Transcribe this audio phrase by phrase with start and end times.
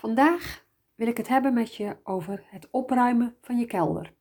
[0.00, 4.14] Vandaag wil ik het hebben met je over het opruimen van je kelder.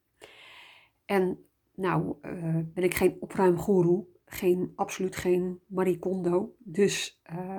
[1.05, 1.45] En
[1.75, 6.55] nou uh, ben ik geen opruimgoeroe, geen, absoluut geen Marie Kondo.
[6.57, 7.57] Dus uh,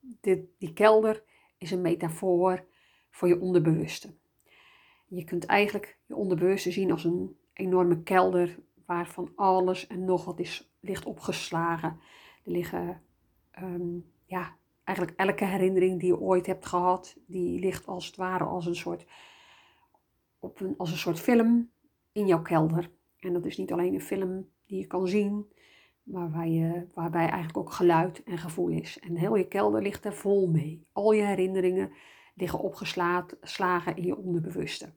[0.00, 1.22] dit, die kelder
[1.58, 2.64] is een metafoor
[3.10, 4.14] voor je onderbewuste.
[5.06, 10.24] Je kunt eigenlijk je onderbewuste zien als een enorme kelder waar van alles en nog
[10.24, 12.00] wat is, ligt opgeslagen.
[12.44, 13.02] Er liggen
[13.58, 18.44] um, ja, eigenlijk elke herinnering die je ooit hebt gehad, die ligt als het ware
[18.44, 19.06] als een soort,
[20.38, 21.70] op een, als een soort film
[22.12, 22.90] in jouw kelder.
[23.18, 25.52] En dat is niet alleen een film die je kan zien,
[26.02, 28.98] maar waar je, waarbij eigenlijk ook geluid en gevoel is.
[28.98, 30.86] En heel je kelder ligt er vol mee.
[30.92, 31.92] Al je herinneringen
[32.34, 34.92] liggen opgeslagen in je onderbewuste.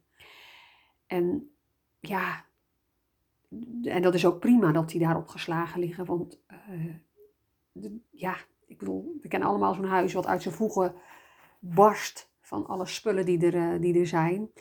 [1.08, 1.52] En
[1.99, 2.45] ja,
[3.83, 6.39] en dat is ook prima dat die daar opgeslagen liggen, want
[7.73, 8.38] uh, ja,
[8.70, 10.96] ik bedoel, we kennen allemaal zo'n huis wat uit zijn voegen
[11.59, 14.52] barst van alle spullen die er, eh, die er zijn.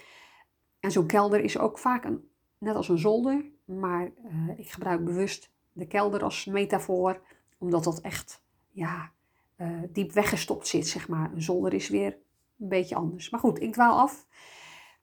[0.80, 5.04] En zo'n kelder is ook vaak een, net als een zolder, maar uh, ik gebruik
[5.04, 7.20] bewust de kelder als metafoor,
[7.58, 9.12] omdat dat echt ja,
[9.56, 11.32] uh, diep weggestopt zit, zeg maar.
[11.32, 12.16] Een zolder is weer
[12.58, 13.30] een beetje anders.
[13.30, 14.26] Maar goed, ik dwaal af.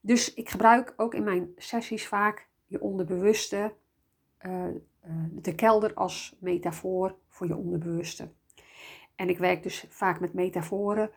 [0.02, 3.74] Dus ik gebruik ook in mijn sessies vaak je onderbewuste,
[5.32, 8.30] de kelder als metafoor voor je onderbewuste.
[9.16, 11.12] En ik werk dus vaak met metaforen,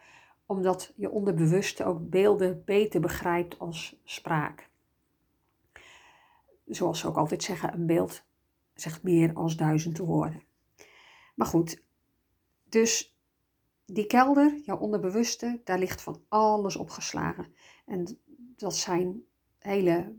[0.47, 4.69] omdat je onderbewuste ook beelden beter begrijpt als spraak.
[6.67, 8.25] Zoals ze ook altijd zeggen, een beeld
[8.75, 10.43] zegt meer als duizend woorden.
[11.35, 11.83] Maar goed,
[12.69, 13.17] dus
[13.87, 17.55] die kelder, jouw onderbewuste, daar ligt van alles opgeslagen.
[17.87, 18.19] En
[18.57, 19.23] dat zijn
[19.59, 20.17] hele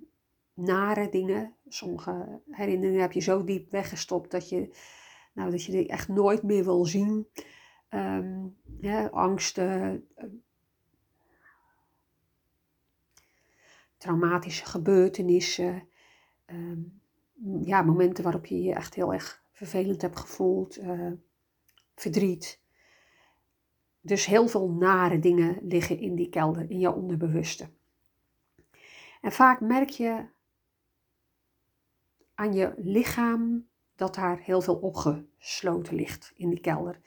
[0.53, 1.55] nare dingen.
[1.67, 4.75] Sommige herinneringen heb je zo diep weggestopt dat je,
[5.33, 7.27] nou, dat je die echt nooit meer wil zien
[8.79, 10.25] ja, angsten, eh,
[13.97, 15.87] traumatische gebeurtenissen,
[16.45, 17.01] um,
[17.63, 21.11] ja, momenten waarop je je echt heel erg vervelend hebt gevoeld, uh,
[21.95, 22.61] verdriet.
[24.01, 27.69] Dus heel veel nare dingen liggen in die kelder, in jouw onderbewuste.
[29.21, 30.25] En vaak merk je
[32.33, 36.99] aan je lichaam dat daar heel veel opgesloten ligt in die kelder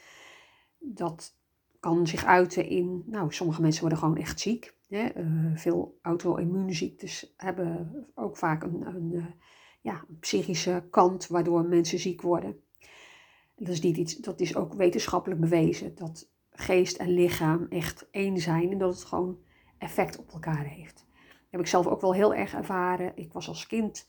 [0.94, 1.36] dat
[1.80, 4.76] kan zich uiten in, nou, sommige mensen worden gewoon echt ziek.
[4.88, 5.16] Hè?
[5.16, 9.24] Uh, veel auto-immuunziektes hebben ook vaak een, een, uh,
[9.80, 12.60] ja, psychische kant waardoor mensen ziek worden.
[13.54, 18.38] Dat is, niet iets, dat is ook wetenschappelijk bewezen, dat geest en lichaam echt één
[18.38, 19.38] zijn en dat het gewoon
[19.78, 20.96] effect op elkaar heeft.
[20.96, 23.12] Dat heb ik zelf ook wel heel erg ervaren.
[23.14, 24.06] Ik was als kind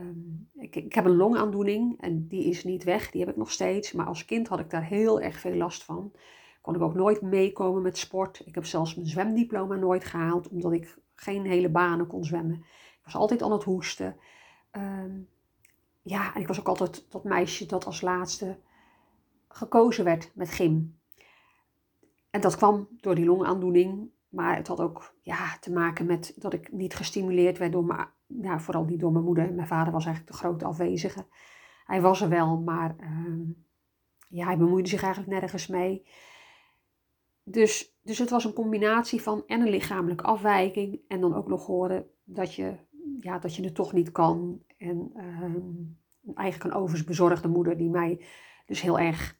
[0.00, 3.92] Um, ik, heb een longaandoening en die is niet weg, die heb ik nog steeds.
[3.92, 6.12] Maar als kind had ik daar heel erg veel last van.
[6.60, 8.42] Kon ik ook nooit meekomen met sport.
[8.44, 12.56] Ik heb zelfs mijn zwemdiploma nooit gehaald, omdat ik geen hele banen kon zwemmen.
[12.98, 14.16] Ik was altijd aan het hoesten.
[14.72, 15.28] Um,
[16.02, 18.58] ja, en ik was ook altijd dat meisje dat als laatste
[19.48, 20.98] gekozen werd met gym.
[22.30, 24.10] En dat kwam door die longaandoening.
[24.28, 28.08] Maar het had ook ja, te maken met dat ik niet gestimuleerd werd door mijn,
[28.28, 29.52] ja, vooral niet door mijn moeder.
[29.52, 31.26] Mijn vader was eigenlijk de grote afwezige.
[31.84, 33.48] Hij was er wel, maar uh,
[34.28, 36.06] ja, hij bemoeide zich eigenlijk nergens mee.
[37.42, 41.66] Dus, dus het was een combinatie van en een lichamelijke afwijking en dan ook nog
[41.66, 42.76] horen dat je,
[43.20, 44.62] ja, dat je het toch niet kan.
[44.76, 48.24] En uh, eigenlijk een overbezorgde moeder die mij
[48.66, 49.38] dus heel erg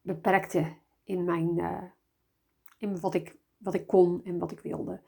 [0.00, 1.82] beperkte in, mijn, uh,
[2.78, 5.00] in wat ik wat ik kon en wat ik wilde.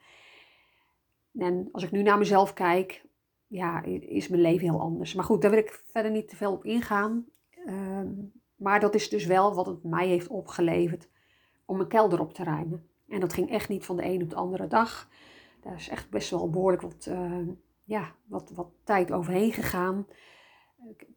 [1.38, 3.06] En als ik nu naar mezelf kijk,
[3.46, 5.14] ja, is mijn leven heel anders.
[5.14, 7.26] Maar goed, daar wil ik verder niet te veel op ingaan.
[7.66, 8.12] Ehm,
[8.56, 11.08] maar dat is dus wel wat het mij heeft opgeleverd
[11.64, 12.88] om mijn kelder op te ruimen.
[13.08, 15.08] En dat ging echt niet van de een op de andere dag.
[15.60, 17.48] Daar is echt best wel behoorlijk wat, uh,
[17.84, 20.06] ja, wat, wat tijd overheen gegaan.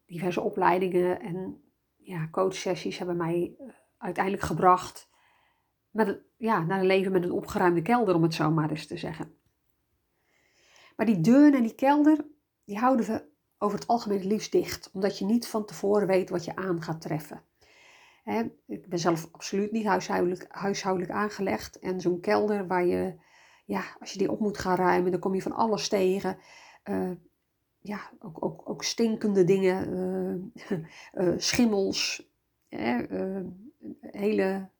[0.06, 1.62] Diverse opleidingen en
[1.96, 3.66] ja, coachsessies hebben mij eh,
[3.98, 5.10] uiteindelijk gebracht
[5.90, 8.96] met, ja, naar een leven met een opgeruimde kelder, om het zo maar eens te
[8.96, 9.37] zeggen.
[10.98, 12.26] Maar die deur en die kelder,
[12.64, 13.24] die houden we
[13.58, 16.82] over het algemeen het liefst dicht, omdat je niet van tevoren weet wat je aan
[16.82, 17.42] gaat treffen.
[18.66, 21.78] ik ben zelf absoluut niet huishoudelijk, huishoudelijk aangelegd.
[21.78, 23.14] En zo'n kelder waar je,
[23.64, 26.38] ja, als je die op moet gaan ruimen, dan kom je van alles tegen.
[26.84, 27.10] Uh,
[27.78, 29.88] ja, ook, ook, ook stinkende dingen,
[30.68, 30.78] uh,
[31.26, 32.30] uh, schimmels,
[34.00, 34.70] hele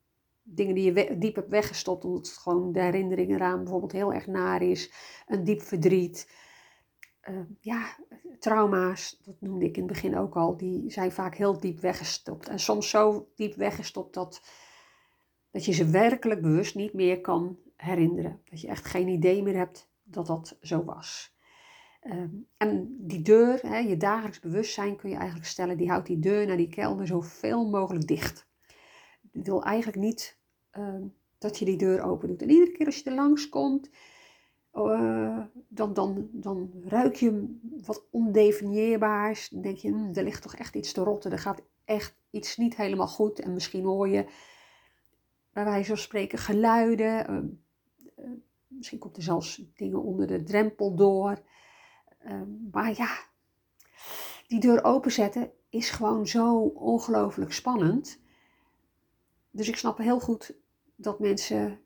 [0.54, 4.26] dingen die je diep hebt weggestopt, omdat het gewoon de herinnering eraan bijvoorbeeld heel erg
[4.26, 4.92] naar is,
[5.26, 6.30] een diep verdriet.
[7.28, 7.96] Uh, ja,
[8.38, 12.48] trauma's, dat noemde ik in het begin ook al, die zijn vaak heel diep weggestopt.
[12.48, 14.42] En soms zo diep weggestopt dat,
[15.50, 18.40] dat je ze werkelijk bewust niet meer kan herinneren.
[18.44, 21.36] Dat je echt geen idee meer hebt dat dat zo was.
[22.00, 26.18] Ehm, en die deur, hè, je dagelijks bewustzijn kun je eigenlijk stellen, die houdt die
[26.18, 28.48] deur naar die kelder zoveel mogelijk dicht.
[29.32, 30.37] Je wil eigenlijk niet
[30.78, 31.02] ehm,
[31.38, 32.42] dat je die deur open doet.
[32.42, 33.90] En iedere keer als je er langs komt,
[34.74, 39.48] uh, dan, dan, dan ruik je wat ondefinieerbaars.
[39.48, 41.32] Dan denk je, hm, er ligt toch echt iets te rotten.
[41.32, 43.40] Er gaat echt iets niet helemaal goed.
[43.40, 44.24] En misschien hoor je,
[45.52, 47.26] bij wijze van spreken, geluiden.
[47.26, 47.46] Ehm,
[48.16, 48.30] eh,
[48.66, 51.42] misschien komt er zelfs dingen onder de drempel door.
[52.18, 53.18] Ehm, maar ja,
[54.46, 58.20] die deur openzetten is gewoon zo ongelooflijk spannend.
[59.50, 60.54] Dus ik snap heel goed
[61.00, 61.80] dat mensen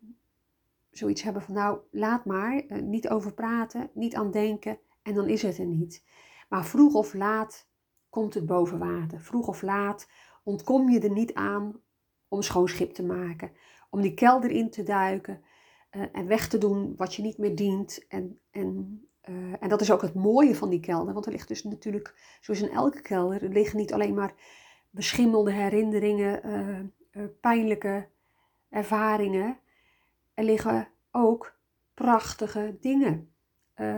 [0.90, 5.28] zoiets hebben van nou, laat maar, eh, niet over praten, niet aan denken en dan
[5.28, 6.04] is het er niet.
[6.48, 7.68] Maar vroeg of laat
[8.08, 9.20] komt het boven water.
[9.20, 10.08] Vroeg of laat
[10.42, 11.80] ontkom je er niet aan
[12.28, 13.52] om schoon schip te maken,
[13.90, 15.42] om die kelder in te duiken
[15.90, 18.06] uh, en weg te doen wat je niet meer dient.
[18.08, 21.48] En, en, uh, en dat is ook het mooie van die kelder, want er ligt
[21.48, 24.34] dus natuurlijk, zoals in elke kelder, er liggen niet alleen maar
[24.90, 26.94] beschimmelde herinneringen,
[27.40, 28.08] pijnlijke
[28.72, 29.58] ervaringen.
[30.34, 31.58] Er liggen ook
[31.94, 33.32] prachtige dingen,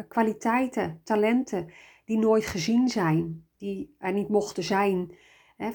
[0.08, 1.72] kwaliteiten, talenten
[2.04, 5.16] die nooit gezien zijn, die er niet mochten zijn.
[5.56, 5.70] Hè.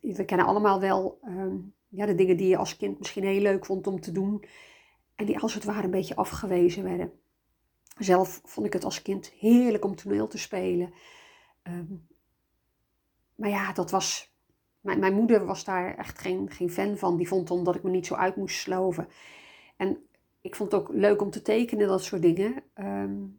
[0.00, 1.54] We kennen allemaal wel uh,
[1.88, 4.44] ja, de dingen die je als kind misschien heel leuk vond om te doen.
[5.14, 7.12] En die als het ware een beetje afgewezen werden.
[7.98, 10.92] Zelf vond ik het als kind heerlijk om toneel te spelen.
[11.62, 12.06] Um,
[13.34, 14.33] maar ja, dat was.
[14.84, 17.16] Mijn, mijn, moeder was daar echt geen, geen fan van.
[17.16, 19.08] Die vond dan dat ik me niet zo uit moest sloven.
[19.76, 19.98] En
[20.40, 22.62] ik vond het ook leuk om te tekenen, dat soort dingen.
[22.74, 23.38] Um,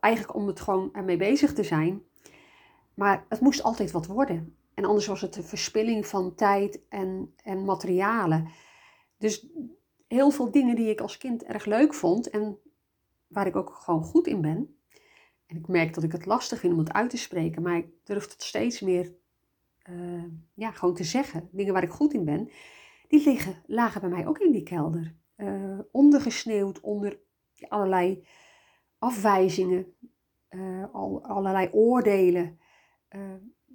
[0.00, 2.02] eigenlijk om het gewoon ermee bezig te zijn.
[2.94, 4.56] Maar het moest altijd wat worden.
[4.74, 8.48] En anders was het een verspilling van tijd en, en materialen.
[9.18, 9.46] Dus
[10.08, 12.58] heel veel dingen die ik als kind erg leuk vond en
[13.26, 14.76] waar ik ook gewoon goed in ben.
[15.46, 17.86] En ik merk dat ik het lastig vind om het uit te spreken, maar ik
[18.04, 19.12] durf het steeds meer
[19.90, 20.24] uh,
[20.54, 21.48] ja, gewoon te zeggen.
[21.52, 22.50] Dingen waar ik goed in ben,
[23.08, 25.14] die liggen, lagen bij mij ook in die kelder.
[25.36, 27.18] Uh, ondergesneeuwd onder
[27.68, 28.26] allerlei
[28.98, 29.94] afwijzingen,
[30.92, 32.58] al, allerlei oordelen,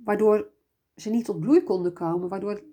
[0.04, 0.50] waardoor
[0.96, 2.64] ze niet tot bloei konden komen, waardoor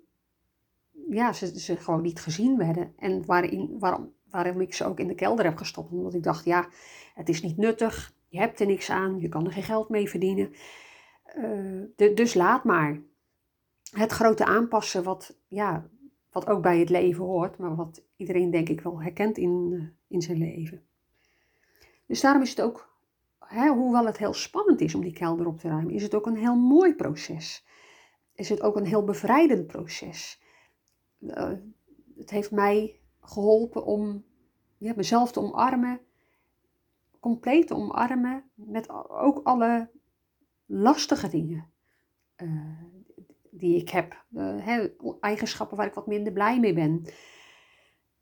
[1.09, 2.93] ja, ze, ze gewoon niet gezien werden.
[2.97, 5.91] En waarin, waarom, waarom ik ze ook in de kelder heb gestopt.
[5.91, 6.67] Omdat ik dacht, ja,
[7.13, 8.15] het is niet nuttig.
[8.27, 9.19] Je hebt er niks aan.
[9.19, 10.53] Je kan er geen geld mee verdienen.
[11.95, 13.01] Dus laat maar.
[13.93, 15.89] Het grote aanpassen wat, ja,
[16.31, 17.57] wat ook bij het leven hoort.
[17.57, 20.83] Maar wat iedereen denk ik wel herkent in, uh, in zijn leven.
[22.05, 22.97] Dus daarom is het ook,
[23.39, 26.25] hè, hoewel het heel spannend is om die kelder op te ruimen, is het ook
[26.25, 27.65] een heel mooi proces.
[28.33, 30.41] Is het ook een heel bevrijdend proces.
[31.19, 31.51] Uh,
[32.17, 34.23] het heeft mij geholpen om
[34.77, 35.99] ja, mezelf te omarmen,
[37.19, 39.89] compleet te omarmen, met ook alle
[40.65, 41.71] lastige dingen
[42.37, 42.83] uh,
[43.55, 44.25] die ik heb.
[44.31, 44.85] Uh,
[45.19, 47.05] eigenschappen waar ik wat minder blij mee ben.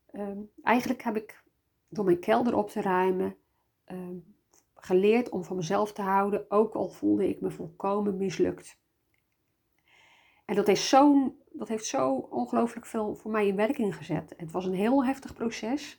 [0.06, 1.42] Ehm, eigenlijk heb ik
[1.88, 3.36] door mijn kelder op te ruimen
[3.84, 4.16] ehm,
[4.74, 8.80] geleerd om van mezelf te houden, ook al voelde ik me volkomen mislukt.
[10.44, 14.34] En dat is zo'n dat heeft zo ongelooflijk veel voor mij in werking gezet.
[14.36, 15.98] Het was een heel heftig proces.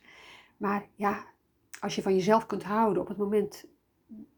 [0.56, 1.24] Maar ja,
[1.80, 3.66] als je van jezelf kunt houden op het moment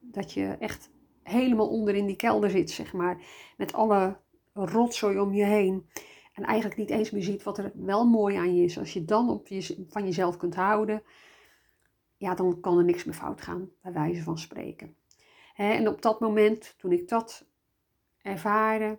[0.00, 0.90] dat je echt
[1.22, 3.22] helemaal onder in die kelder zit, zeg maar,
[3.56, 4.16] met alle
[4.56, 5.86] rotzooi om je heen.
[6.32, 8.78] En eigenlijk niet eens meer ziet wat er wel mooi aan je is.
[8.78, 11.02] Als je dan op je, van jezelf kunt houden,
[12.16, 14.96] ja, dan kan er niks meer fout gaan, bij wijze van spreken.
[15.56, 17.46] En op dat moment, toen ik dat
[18.22, 18.98] ervaarde,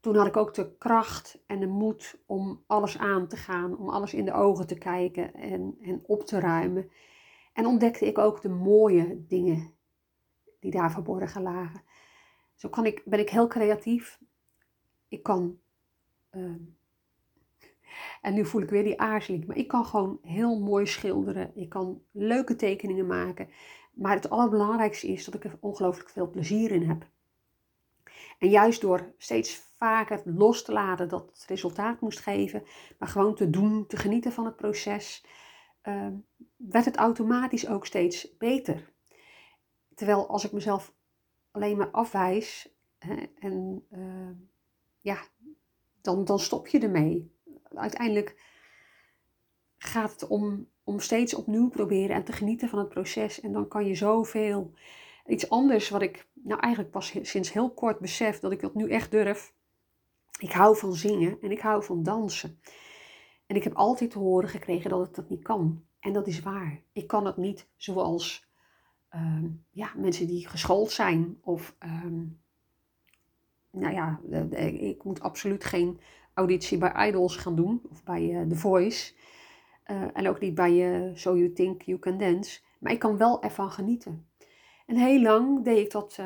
[0.00, 3.88] toen had ik ook de kracht en de moed om alles aan te gaan, om
[3.88, 6.90] alles in de ogen te kijken en, en op te ruimen.
[7.52, 9.74] En ontdekte ik ook de mooie dingen
[10.60, 11.82] die daar verborgen lagen.
[12.54, 14.20] Zo kan ik, ben ik heel creatief.
[15.08, 15.58] Ik kan,
[16.32, 16.54] uh,
[18.20, 21.52] en nu voel ik weer die aarzeling, maar ik kan gewoon heel mooi schilderen.
[21.54, 23.48] Ik kan leuke tekeningen maken.
[23.92, 27.06] Maar het allerbelangrijkste is dat ik er ongelooflijk veel plezier in heb.
[28.38, 32.62] En juist door steeds vaker los te laten dat het resultaat moest geven,
[32.98, 35.26] maar gewoon te doen, te genieten van het proces,
[35.82, 36.06] uh,
[36.56, 38.92] werd het automatisch ook steeds beter.
[39.94, 40.94] Terwijl als ik mezelf
[41.50, 44.30] alleen maar afwijs hè, en uh,
[45.04, 45.18] ja,
[46.00, 47.32] dan, dan stop je ermee.
[47.74, 48.42] Uiteindelijk
[49.78, 53.40] gaat het om, om steeds opnieuw proberen en te genieten van het proces.
[53.40, 54.74] En dan kan je zoveel.
[55.26, 58.90] Iets anders wat ik nou eigenlijk pas sinds heel kort besef dat ik dat nu
[58.90, 59.54] echt durf.
[60.38, 62.60] Ik hou van zingen en ik hou van dansen.
[63.46, 65.84] En ik heb altijd te horen gekregen dat ik dat niet kan.
[66.00, 66.82] En dat is waar.
[66.92, 68.48] Ik kan het niet zoals
[69.08, 71.38] ehm, ja, mensen die geschoold zijn.
[71.40, 72.43] Of, um,
[73.74, 74.20] nou ja,
[74.78, 76.00] ik moet absoluut geen
[76.34, 77.82] auditie bij Idols gaan doen.
[77.90, 79.14] Of bij uh, The Voice.
[79.86, 82.60] Uh, en ook niet bij uh, So You Think You Can Dance.
[82.78, 84.26] Maar ik kan wel ervan genieten.
[84.86, 86.18] En heel lang deed ik dat,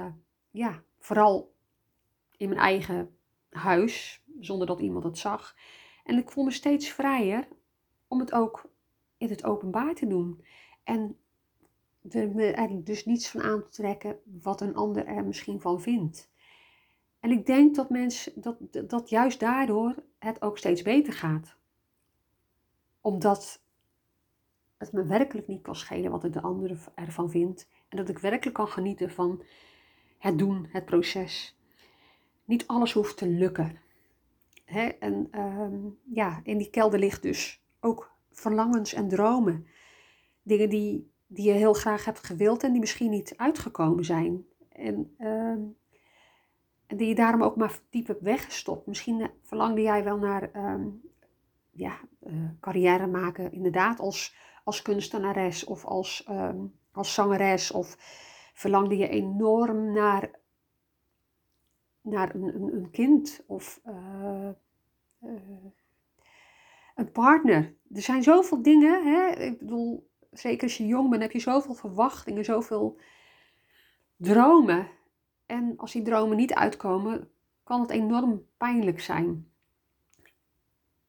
[0.51, 1.55] ja, vooral
[2.37, 3.17] in mijn eigen
[3.51, 4.25] huis.
[4.41, 5.57] Zonder dat iemand het zag.
[6.05, 7.49] En ik voel me steeds vrijer
[8.09, 8.71] om het ook
[9.17, 10.45] in het openbaar te doen.
[10.85, 11.17] En
[12.11, 16.31] er eigenlijk dus niets van aan te trekken wat een ander er misschien van vindt.
[17.21, 18.57] En ik denk dat mensen, dat,
[18.89, 21.57] dat juist daardoor het ook steeds beter gaat.
[23.01, 23.63] Omdat
[24.77, 27.69] het me werkelijk niet kan schelen wat de ander ervan vindt.
[27.89, 29.43] En dat ik werkelijk kan genieten van
[30.19, 31.59] het doen, het proces.
[32.45, 33.81] Niet alles hoeft te lukken.
[34.65, 34.87] Hè?
[34.87, 39.67] En ehm, ja, in die kelder ligt dus ook verlangens en dromen.
[40.43, 44.47] Dingen die, die je heel graag hebt gewild en die misschien niet uitgekomen zijn.
[44.69, 45.61] En, ehm,
[46.97, 48.87] die je daarom ook maar diep hebt weggestopt.
[48.87, 50.87] Misschien eh, verlangde jij wel naar ehm,
[51.71, 56.29] ja, uh, carrière maken, inderdaad, als, als kunstenares of als,
[56.93, 57.71] als zangeres.
[57.71, 57.97] Of
[58.55, 60.31] verlangde je enorm naar
[62.09, 64.49] naar een, een, kind of uh,
[66.95, 67.75] een partner.
[67.95, 69.07] Er zijn zoveel dingen.
[69.07, 69.27] Hè?
[69.29, 73.01] Ik bedoel, zeker als je jong bent, heb je zoveel verwachtingen, zoveel
[74.17, 74.89] dromen.
[75.49, 77.31] En als die dromen niet uitkomen,
[77.65, 79.51] kan het enorm pijnlijk zijn.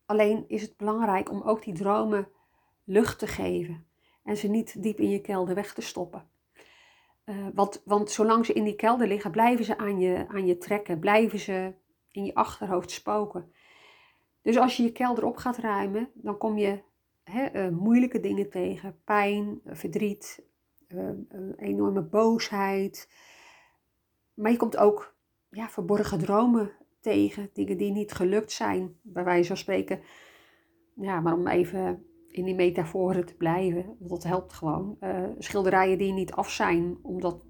[0.06, 2.28] Alleen is het belangrijk om ook die dromen
[2.84, 3.86] lucht te geven
[4.24, 6.28] en ze niet diep in je kelder weg te stoppen.
[7.26, 10.58] Uh, want, want zolang ze in die kelder liggen, blijven ze aan je, aan je
[10.58, 11.74] trekken, blijven ze
[12.12, 13.52] in je achterhoofd spoken.
[14.42, 16.82] Dus als je je kelder op gaat ruimen, dan kom je
[17.54, 19.02] uh, moeilijke dingen tegen.
[19.04, 20.44] Pijn, verdriet,
[20.88, 21.10] uh,
[21.58, 23.10] enorme boosheid.
[24.40, 25.16] Maar je komt ook
[25.50, 30.02] ja, verborgen dromen tegen, dingen die niet gelukt zijn, bij wijze van spreken.
[30.96, 33.96] Ja, maar om even in die metaforen te blijven.
[34.00, 34.98] Dat helpt gewoon.
[35.02, 37.46] Uh, schilderijen die niet af zijn omdat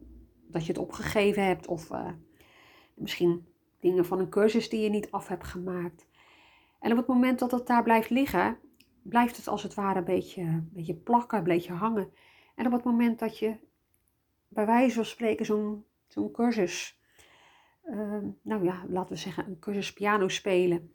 [0.48, 1.68] dat je het opgegeven hebt.
[1.68, 2.12] Of uh,
[2.94, 3.46] misschien
[3.80, 6.08] dingen van een cursus die je niet af hebt gemaakt.
[6.80, 8.58] En op het moment dat het daar blijft liggen,
[9.02, 12.12] blijft het als het ware een beetje, een beetje plakken, een beetje hangen.
[12.56, 13.58] En op het moment dat je
[14.48, 17.02] bij wijze van spreken zo'n zo'n cursus,
[17.84, 20.94] uh, nou ja, laten we zeggen een cursus piano spelen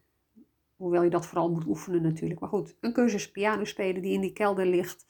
[0.76, 2.40] Hoewel je dat vooral moet oefenen natuurlijk.
[2.40, 5.06] Maar goed, een cursus piano spelen die in die kelder ligt.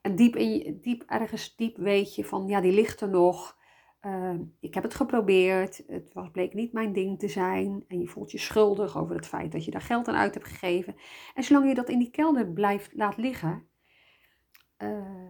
[0.00, 3.58] En diep, in diep ergens diep weet je van, ja, die ligt er nog.
[4.00, 5.84] Uh, ik heb het geprobeerd.
[5.86, 7.84] Het was, bleek niet mijn ding te zijn.
[7.88, 10.48] En je voelt je schuldig over het feit dat je daar geld aan uit hebt
[10.48, 10.96] gegeven.
[11.34, 13.68] En zolang je dat in die kelder blijft laat liggen,
[14.78, 15.28] uh,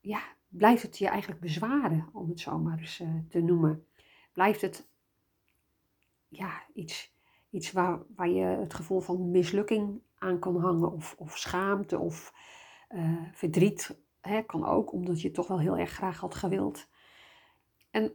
[0.00, 3.86] ja, blijft het je eigenlijk bezwaren, om het zo maar eens uh, te noemen.
[4.32, 4.88] Blijft het
[6.28, 7.16] ja, iets
[7.50, 12.34] iets waar, waar je het gevoel van mislukking aan kan hangen, of, of schaamte of
[12.90, 13.98] uh, verdriet.
[14.20, 16.88] Hè, kan ook, omdat je het toch wel heel erg graag had gewild.
[17.90, 18.12] En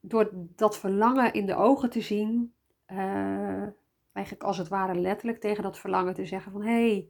[0.00, 2.54] door dat verlangen in de ogen te zien,
[2.86, 3.66] uh,
[4.12, 7.08] eigenlijk als het ware letterlijk tegen dat verlangen te zeggen van hé, hey,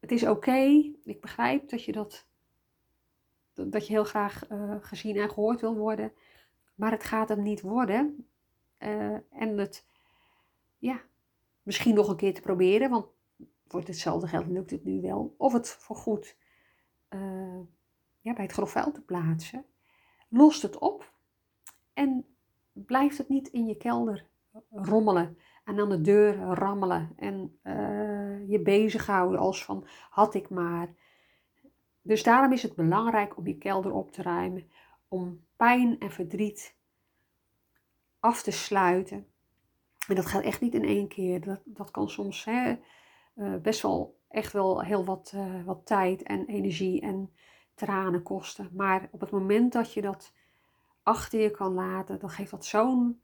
[0.00, 2.26] het is oké, ik begrijp dat je dat,
[3.54, 6.12] dat je heel graag uh, gezien en gehoord wil worden,
[6.74, 8.26] maar het gaat hem niet worden.
[8.78, 9.86] Uh, en het,
[10.78, 11.00] ja,
[11.62, 13.06] misschien nog een keer te proberen, want
[13.66, 15.34] voor hetzelfde geld lukt het nu wel.
[15.38, 16.36] Of het voorgoed
[17.10, 17.60] uh,
[18.20, 19.64] ja, bij het grof vuil te plaatsen.
[20.28, 21.12] Lost het op
[21.92, 22.26] en
[22.72, 24.28] blijft het niet in je kelder
[24.70, 30.94] rommelen en aan de deur rammelen en uh, je bezighouden als van had ik maar.
[32.10, 34.70] Dus daarom is het belangrijk om je kelder op te ruimen,
[35.08, 36.76] om pijn en verdriet
[38.20, 39.26] af te sluiten.
[40.08, 41.40] En dat gaat echt niet in één keer.
[41.40, 42.76] Dat, dat kan soms hè,
[43.34, 47.32] uh, best wel echt wel heel wat, uh, wat tijd en energie en
[47.74, 48.70] tranen kosten.
[48.72, 50.32] Maar op het moment dat je dat
[51.02, 53.20] achter je kan laten, dan geeft dat zo'n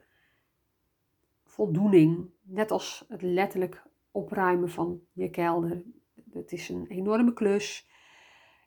[1.44, 2.30] voldoening.
[2.42, 5.82] Net als het letterlijk opruimen van je kelder.
[6.32, 7.94] Het is een enorme klus.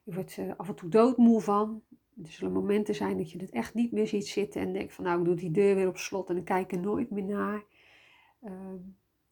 [0.10, 1.84] Je wordt uh, af en toe doodmoe van.
[2.24, 5.04] Er zullen momenten zijn dat je het echt niet meer ziet zitten en denkt van
[5.04, 7.64] nou ik doe die deur weer op slot en ik kijk er nooit meer naar.
[8.44, 8.52] Uh,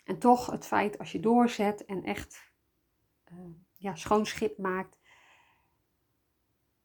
[0.03, 2.51] en toch het feit als je doorzet en echt
[3.31, 3.39] uh,
[3.73, 4.99] ja, schoon schip maakt,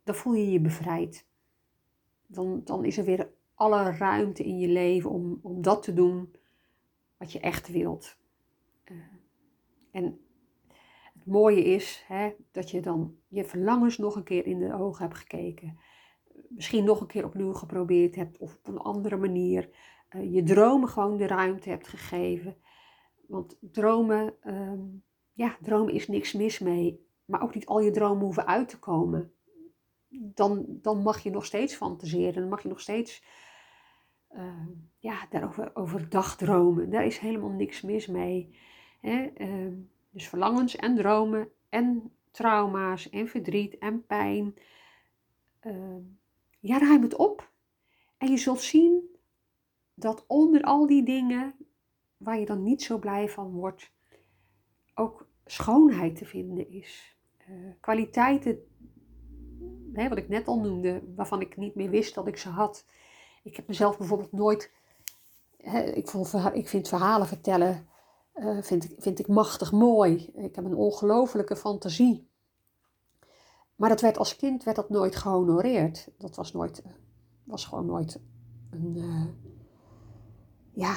[0.03, 1.27] dan voel je je bevrijd.
[2.27, 6.35] Dan, dan is er weer alle ruimte in je leven om, om dat te doen
[7.17, 8.17] wat je echt wilt.
[8.85, 8.97] Uh,
[9.91, 10.22] En
[11.23, 15.05] het mooie is hè, dat je dan je verlangens nog een keer in de ogen
[15.05, 15.79] hebt gekeken.
[16.49, 19.69] Misschien nog een keer opnieuw geprobeerd hebt of op een andere manier.
[20.11, 22.57] Uh, je dromen gewoon de ruimte hebt gegeven.
[23.27, 24.81] Want dromen, ehm,
[25.33, 27.07] ja, dromen is niks mis mee.
[27.25, 29.33] Maar ook niet al je dromen hoeven uit te komen.
[30.09, 32.41] Dan, dan mag je nog steeds fantaseren.
[32.41, 33.25] Dan mag je nog steeds
[34.31, 34.67] uh,
[34.99, 36.91] ja, daarover over dagdromen.
[36.91, 38.57] Daar is helemaal niks mis mee.
[39.01, 39.31] Hè?
[39.37, 39.79] Uh,
[40.13, 44.55] dus verlangens en dromen en trauma's en verdriet en pijn.
[45.63, 45.97] Uh,
[46.61, 47.51] ja, ruim het op.
[48.19, 49.11] En je zult zien
[49.95, 51.55] dat onder al die dingen
[52.17, 53.93] waar je dan niet zo blij van wordt,
[54.95, 57.17] ook schoonheid te vinden is.
[57.49, 58.59] Uh, kwaliteiten,
[59.93, 62.87] wat ik net al noemde, waarvan ik niet meer wist dat ik ze had.
[63.43, 64.73] Ik heb mezelf bijvoorbeeld nooit.
[66.55, 67.89] Ik vind verhalen vertellen
[68.35, 70.31] uh, vind, ik, vind ik machtig mooi.
[70.35, 72.31] Ik heb een ongelofelijke fantasie.
[73.77, 76.09] Maar dat werd als kind werd dat nooit gehonoreerd.
[76.19, 76.83] Dat was, nooit,
[77.45, 78.21] was gewoon nooit
[78.71, 78.97] een.
[78.97, 79.25] Uh,
[80.73, 80.95] ja,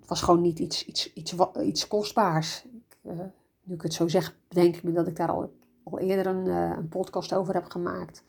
[0.00, 2.64] het was gewoon niet iets, iets, iets, iets kostbaars.
[2.64, 3.20] Ik, uh,
[3.62, 6.46] nu ik het zo zeg, denk ik me dat ik daar al, al eerder een,
[6.46, 8.24] een podcast over heb gemaakt.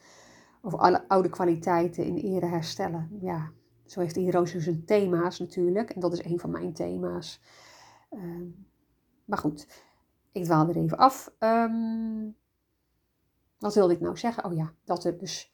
[0.61, 3.17] Over alle oude kwaliteiten in ere herstellen.
[3.21, 3.51] Ja,
[3.85, 5.89] zo heeft iedereen zijn thema's natuurlijk.
[5.89, 7.41] En dat is een van mijn thema's.
[8.11, 8.47] Uh,
[9.25, 9.67] maar goed,
[10.31, 11.33] ik dwaal er even af.
[11.39, 12.35] Um,
[13.57, 14.45] wat wilde ik nou zeggen?
[14.45, 15.53] Oh ja, dat er dus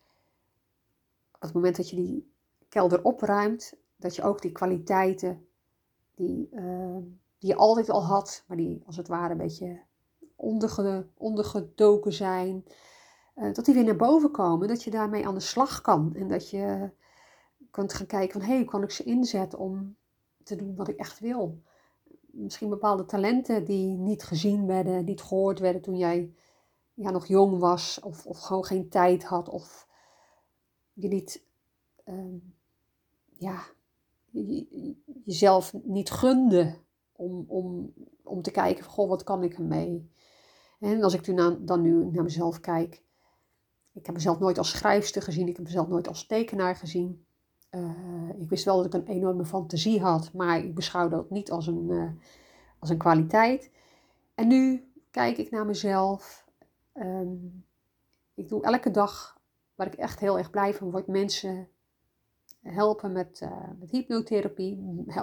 [1.32, 2.32] op het moment dat je die
[2.70, 5.48] kelder opruimt, dat je ook die kwaliteiten
[6.16, 6.98] die, uh,
[7.38, 9.82] die je altijd al had, maar die als het ware een beetje
[10.36, 12.66] onderge, ondergedoken zijn,
[13.36, 14.68] uh, dat die weer naar boven komen.
[14.68, 16.16] Dat je daarmee aan de slag kan.
[16.16, 16.92] En dat je
[17.72, 19.96] kunt gaan kijken van hé, hey, kan ik ze inzetten om
[20.44, 21.62] te doen wat ik echt wil
[22.34, 26.34] misschien bepaalde talenten die niet gezien werden, niet gehoord werden toen jij
[26.94, 29.88] ja, nog jong was of, of gewoon geen tijd had of
[30.94, 31.44] je niet,
[32.06, 32.42] uh,
[33.38, 33.64] ja,
[35.24, 36.76] jezelf niet gunde
[37.12, 40.12] om, om, om te kijken goh, wat kan ik ermee?
[40.80, 43.04] En als ik toen dan nu naar mezelf kijk,
[43.94, 47.26] ik heb mezelf nooit als schrijfster gezien, ik heb mezelf nooit als tekenaar gezien.
[47.76, 51.52] Uh, ik wist wel dat ik een enorme fantasie had, maar ik beschouwde dat niet
[51.52, 52.10] als een, uh,
[52.80, 53.72] als een kwaliteit.
[54.36, 56.48] En nu kijk ik naar mezelf.
[56.94, 57.66] Um,
[58.34, 59.40] ik doe elke dag,
[59.76, 61.68] waar ik echt heel erg blij van word, mensen
[62.62, 64.78] helpen met, uh, met hypnotherapie.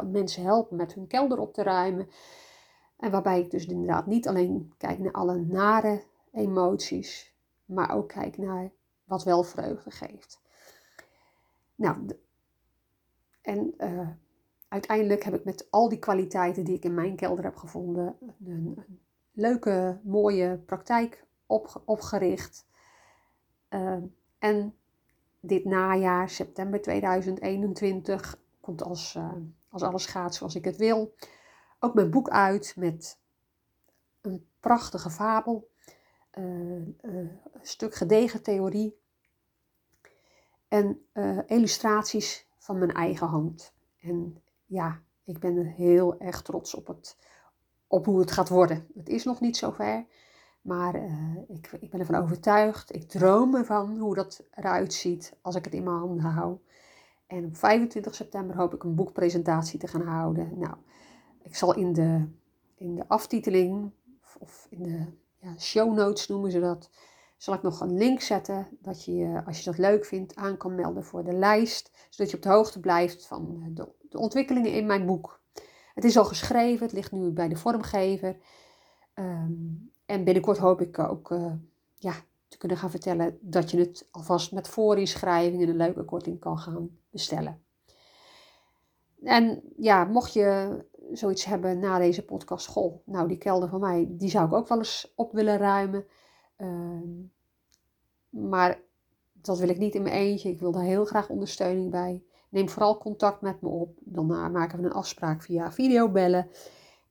[0.05, 2.09] Mensen helpen met hun kelder op te ruimen.
[2.97, 7.35] En waarbij ik dus inderdaad niet alleen kijk naar alle nare emoties,
[7.65, 8.71] maar ook kijk naar
[9.05, 10.41] wat wel vreugde geeft.
[11.75, 12.07] Nou,
[13.43, 14.09] en uh,
[14.69, 18.35] uiteindelijk heb ik met al die kwaliteiten die ik in mijn kelder heb gevonden, een,
[18.77, 18.99] een
[19.33, 22.67] leuke, mooie praktijk op, opgericht.
[23.71, 23.97] Uh,
[24.39, 24.75] en
[25.41, 29.33] dit najaar, september 2021, komt als, uh,
[29.69, 31.15] als alles gaat zoals ik het wil,
[31.79, 33.19] ook mijn boek uit met
[34.21, 35.69] een prachtige fabel,
[36.31, 36.99] een
[37.63, 38.99] stuk gedegen theorie
[40.69, 41.07] en
[41.47, 43.73] illustraties van mijn eigen hand.
[44.01, 47.17] En ja, ik ben er heel erg trots op, het,
[47.87, 48.87] op hoe het gaat worden.
[48.95, 50.07] Het is nog niet zover,
[50.61, 52.95] maar uh, ik, ik ben ervan overtuigd.
[52.95, 56.59] Ik droom ervan hoe dat eruit ziet als ik het in mijn handen hou.
[57.27, 60.59] En op 25 september hoop ik een boekpresentatie te gaan houden.
[60.59, 60.75] Nou,
[61.43, 62.27] ik zal in de,
[62.75, 63.91] in de aftiteling
[64.39, 66.91] of in de ja, show notes noemen ze dat,
[67.41, 70.75] zal ik nog een link zetten dat je, als je dat leuk vindt, aan kan
[70.75, 71.91] melden voor de lijst.
[72.11, 75.41] Zodat je op de hoogte blijft van de, de ontwikkelingen in mijn boek.
[75.95, 78.37] Het is al geschreven, het ligt nu bij de vormgever.
[79.15, 81.53] Um, en binnenkort hoop ik ook uh,
[81.95, 82.15] ja,
[82.49, 86.59] te kunnen gaan vertellen dat je het alvast met voorinschrijving en een leuke korting kan
[86.59, 87.63] gaan bestellen.
[89.23, 90.79] En ja, mocht je
[91.13, 94.69] zoiets hebben na deze podcast, goh, nou die kelder van mij, die zou ik ook
[94.69, 96.07] wel eens op willen ruimen.
[96.61, 97.23] Ehm,
[98.29, 98.81] maar
[99.33, 100.51] dat wil ik niet in mijn eentje.
[100.51, 102.25] Ik wil daar heel graag ondersteuning bij.
[102.49, 103.99] Neem vooral contact met me op.
[104.01, 106.49] Dan maken we een afspraak via videobellen.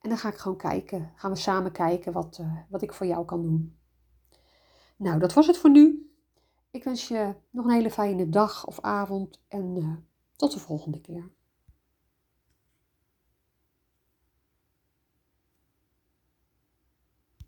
[0.02, 1.12] En dan ga ik gewoon kijken.
[1.16, 3.78] Gaan we samen kijken wat, uh, wat ik voor jou kan doen.
[4.96, 6.12] Nou, dat was het voor nu.
[6.72, 9.42] Ik wens je nog een hele fijne dag of avond.
[9.48, 9.94] En uh,
[10.36, 11.30] tot de volgende keer.